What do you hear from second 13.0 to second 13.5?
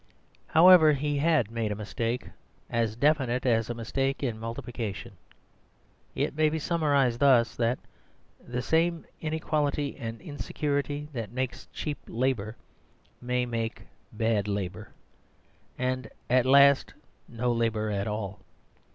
may